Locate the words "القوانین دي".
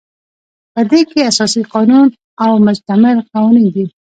3.17-3.85